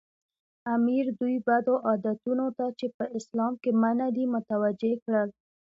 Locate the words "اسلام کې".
3.19-3.71